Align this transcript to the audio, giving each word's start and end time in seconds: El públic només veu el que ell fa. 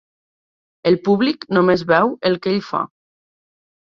El 0.91 0.95
públic 1.07 1.45
només 1.57 1.83
veu 1.91 2.09
el 2.31 2.39
que 2.47 2.51
ell 2.55 2.65
fa. 2.71 2.81